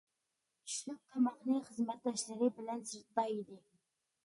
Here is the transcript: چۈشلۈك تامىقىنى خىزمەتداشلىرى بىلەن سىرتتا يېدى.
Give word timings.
چۈشلۈك 0.69 1.01
تامىقىنى 1.11 1.59
خىزمەتداشلىرى 1.67 2.51
بىلەن 2.57 2.83
سىرتتا 2.93 3.29
يېدى. 3.37 3.63